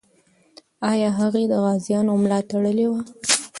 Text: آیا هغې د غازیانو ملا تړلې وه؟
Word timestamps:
آیا 0.91 1.09
هغې 1.19 1.43
د 1.51 1.53
غازیانو 1.63 2.13
ملا 2.23 2.39
تړلې 2.49 2.85
وه؟ 2.89 3.01